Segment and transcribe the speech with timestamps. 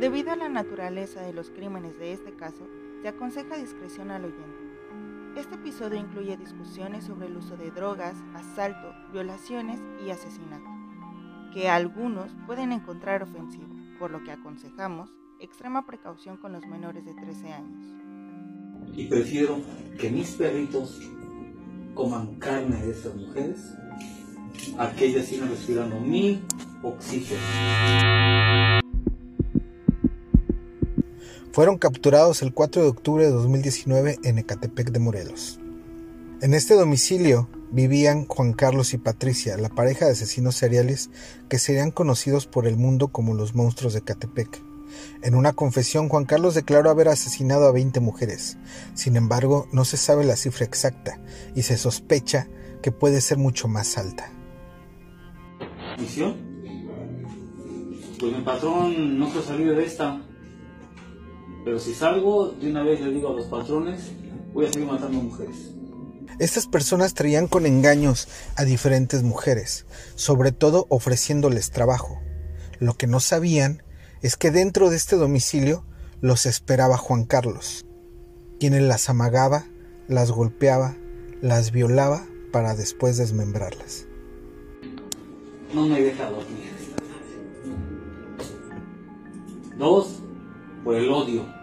[0.00, 2.68] Debido a la naturaleza de los crímenes de este caso,
[3.02, 4.68] se aconseja discreción al oyente.
[5.36, 10.70] Este episodio incluye discusiones sobre el uso de drogas, asalto, violaciones y asesinato,
[11.52, 17.14] que algunos pueden encontrar ofensivo, por lo que aconsejamos extrema precaución con los menores de
[17.14, 17.84] 13 años.
[18.92, 19.60] Y prefiero
[19.98, 21.00] que mis perritos
[21.94, 23.74] coman carne de estas mujeres
[24.78, 26.40] a que ellas sigan respirando mi
[26.84, 27.40] oxígeno.
[31.52, 35.58] Fueron capturados el 4 de octubre de 2019 en Ecatepec de Morelos.
[36.40, 41.10] En este domicilio vivían Juan Carlos y Patricia, la pareja de asesinos seriales
[41.48, 44.62] que serían conocidos por el mundo como los monstruos de Ecatepec.
[45.22, 48.56] En una confesión, Juan Carlos declaró haber asesinado a 20 mujeres.
[48.94, 51.20] Sin embargo, no se sabe la cifra exacta
[51.54, 52.48] y se sospecha
[52.82, 54.30] que puede ser mucho más alta.
[55.98, 56.36] ¿Misión?
[58.20, 60.22] Pues mi patrón no se salido de esta.
[61.68, 64.00] Pero si salgo, de una vez le digo a los patrones,
[64.54, 65.74] voy a seguir matando mujeres.
[66.38, 72.22] Estas personas traían con engaños a diferentes mujeres, sobre todo ofreciéndoles trabajo.
[72.78, 73.82] Lo que no sabían
[74.22, 75.84] es que dentro de este domicilio
[76.22, 77.84] los esperaba Juan Carlos,
[78.58, 79.66] quien las amagaba,
[80.08, 80.96] las golpeaba,
[81.42, 84.06] las violaba para después desmembrarlas.
[85.74, 86.72] No me deja dormir
[89.76, 90.20] Dos,
[90.82, 91.57] por el odio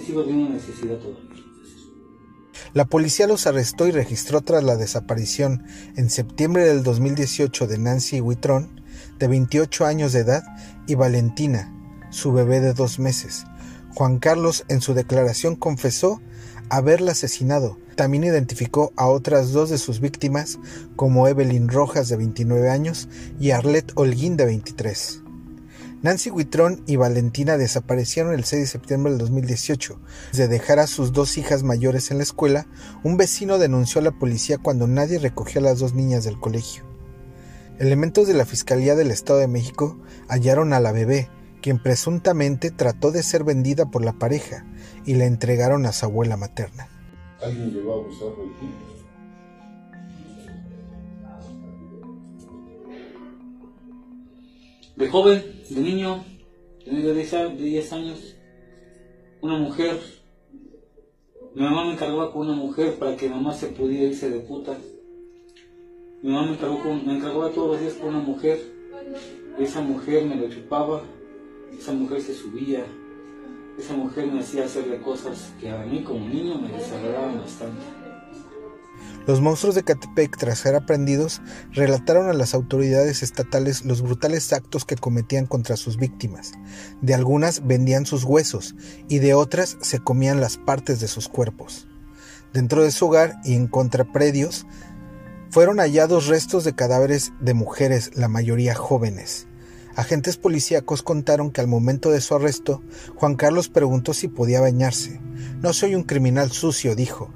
[0.00, 1.34] sigo necesidad todavía.
[2.72, 5.64] La policía los arrestó y registró tras la desaparición
[5.96, 8.82] en septiembre del 2018 de Nancy Huitrón,
[9.18, 10.42] de 28 años de edad,
[10.86, 11.72] y Valentina,
[12.10, 13.44] su bebé de dos meses.
[13.94, 16.20] Juan Carlos en su declaración confesó
[16.68, 17.78] haberla asesinado.
[17.94, 20.58] También identificó a otras dos de sus víctimas
[20.96, 25.23] como Evelyn Rojas de 29 años y Arlette Holguín de 23.
[26.04, 29.98] Nancy Huitrón y Valentina desaparecieron el 6 de septiembre del 2018.
[30.34, 32.66] De dejar a sus dos hijas mayores en la escuela,
[33.04, 36.84] un vecino denunció a la policía cuando nadie recogió a las dos niñas del colegio.
[37.78, 39.96] Elementos de la Fiscalía del Estado de México
[40.28, 41.30] hallaron a la bebé,
[41.62, 44.66] quien presuntamente trató de ser vendida por la pareja,
[45.06, 46.86] y la entregaron a su abuela materna.
[47.42, 48.74] ¿Alguien llegó a abusar de ti?
[54.96, 56.24] De joven, de niño,
[56.86, 58.36] de 10 años,
[59.40, 59.98] una mujer.
[61.54, 64.78] Mi mamá me encargaba con una mujer para que mamá se pudiera irse de puta.
[66.22, 68.60] Mi mamá me con, me encargaba todos los días con una mujer.
[69.58, 71.02] Esa mujer me lo chupaba,
[71.76, 72.84] esa mujer se subía,
[73.76, 78.03] esa mujer me hacía hacerle cosas que a mí como niño me desagradaban bastante.
[79.26, 81.40] Los monstruos de Catepec, tras ser aprendidos,
[81.72, 86.52] relataron a las autoridades estatales los brutales actos que cometían contra sus víctimas.
[87.00, 88.74] De algunas vendían sus huesos
[89.08, 91.88] y de otras se comían las partes de sus cuerpos.
[92.52, 94.66] Dentro de su hogar y en contrapredios
[95.48, 99.46] fueron hallados restos de cadáveres de mujeres, la mayoría jóvenes.
[99.96, 102.82] Agentes policíacos contaron que al momento de su arresto,
[103.14, 105.20] Juan Carlos preguntó si podía bañarse.
[105.62, 107.30] No soy un criminal sucio, dijo.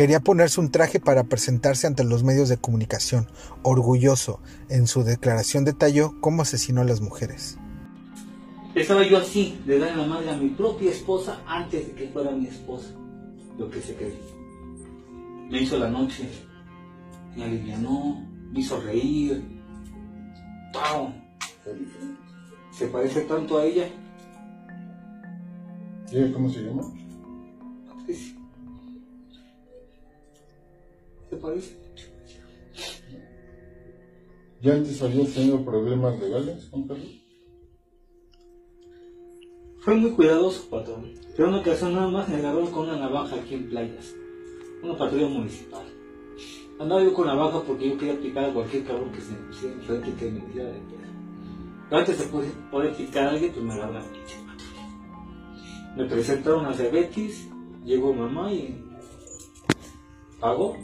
[0.00, 3.26] Quería ponerse un traje para presentarse ante los medios de comunicación.
[3.62, 4.40] Orgulloso,
[4.70, 7.58] en su declaración detalló cómo asesinó a las mujeres.
[8.74, 12.30] Estaba yo así, de dar la madre a mi propia esposa antes de que fuera
[12.30, 12.94] mi esposa.
[13.58, 14.18] Lo que se cree.
[15.50, 16.30] Me hizo la noche,
[17.36, 19.44] me alivianó, me hizo reír.
[20.72, 21.12] ¡Pau!
[22.72, 23.86] Se parece tanto a ella.
[26.10, 26.84] ¿Y cómo se llama?
[27.86, 28.39] Patricia.
[31.30, 31.76] ¿Te parece?
[34.60, 37.20] ¿Ya antes habías tenido problemas legales, Juan Carlos?
[39.78, 41.12] Fue muy cuidadoso, patrón.
[41.34, 44.14] Pero una ocasión nada más me agarró con una navaja aquí en playas.
[44.82, 45.86] Una patrulla municipal.
[46.78, 49.74] Andaba yo con navaja porque yo quería picar a cualquier cabrón que se me pusiera
[49.74, 51.08] enfrente que me tirara de piedra.
[51.88, 54.36] Pero antes de poder picar a alguien, pues me pinche
[55.96, 57.48] Me presentaron a Betis,
[57.84, 58.84] llegó mamá y
[60.40, 60.76] pagó.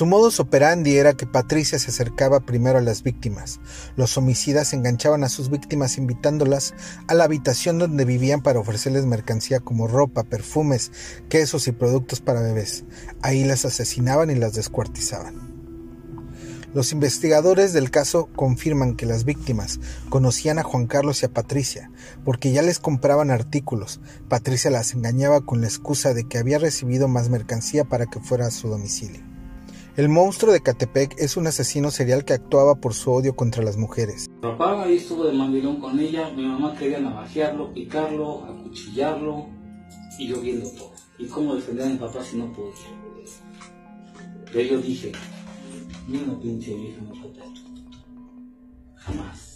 [0.00, 3.60] Su modus operandi era que Patricia se acercaba primero a las víctimas.
[3.96, 6.72] Los homicidas enganchaban a sus víctimas invitándolas
[7.06, 10.90] a la habitación donde vivían para ofrecerles mercancía como ropa, perfumes,
[11.28, 12.84] quesos y productos para bebés.
[13.20, 15.34] Ahí las asesinaban y las descuartizaban.
[16.72, 21.90] Los investigadores del caso confirman que las víctimas conocían a Juan Carlos y a Patricia,
[22.24, 24.00] porque ya les compraban artículos.
[24.30, 28.46] Patricia las engañaba con la excusa de que había recibido más mercancía para que fuera
[28.46, 29.29] a su domicilio.
[30.00, 33.76] El monstruo de Catepec es un asesino serial que actuaba por su odio contra las
[33.76, 34.30] mujeres.
[34.40, 39.48] Papá ahí estuvo de mandilón con ella, mi mamá quería navajearlo, picarlo, acuchillarlo
[40.18, 40.92] y yo viendo todo.
[41.18, 42.72] ¿Y cómo defender a mi papá si no podía?
[44.50, 45.12] Pero yo dije,
[46.08, 47.44] ni una pinche vieja me falta.
[48.94, 49.49] Jamás.